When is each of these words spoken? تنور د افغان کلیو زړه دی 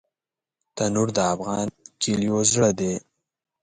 تنور 0.75 1.07
د 1.17 1.19
افغان 1.33 1.67
کلیو 2.01 2.37
زړه 2.51 2.69
دی 2.79 2.93